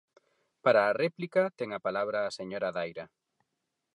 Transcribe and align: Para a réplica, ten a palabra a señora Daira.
Para 0.63 0.81
a 0.85 0.95
réplica, 1.03 1.41
ten 1.57 1.69
a 1.77 1.83
palabra 1.87 2.17
a 2.23 2.35
señora 2.39 2.73
Daira. 2.75 3.05